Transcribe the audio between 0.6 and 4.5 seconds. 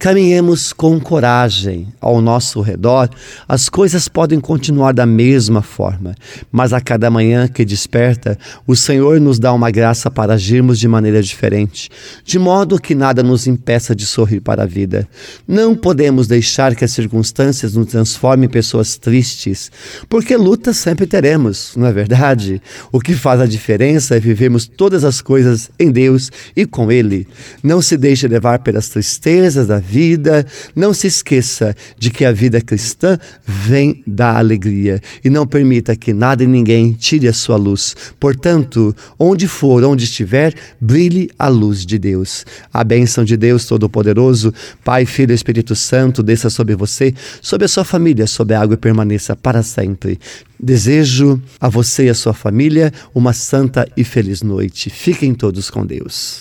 com coragem ao nosso redor, as coisas podem